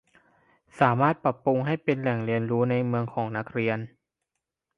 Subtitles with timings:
[0.79, 3.79] สามารถปรับปรุงให้เป็นแหล่งเรียนรู้ในเมืองของนักเรียน